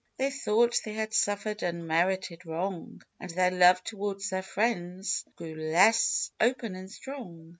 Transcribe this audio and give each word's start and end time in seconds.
They 0.17 0.31
thought 0.31 0.79
they 0.83 0.93
had 0.93 1.13
suffered 1.13 1.61
unmerited 1.61 2.43
wrong, 2.43 3.03
And 3.19 3.29
their 3.29 3.51
love 3.51 3.83
towards 3.83 4.31
their 4.31 4.41
friends 4.41 5.23
grew 5.35 5.53
less 5.53 6.31
open 6.39 6.73
and 6.75 6.91
strong. 6.91 7.49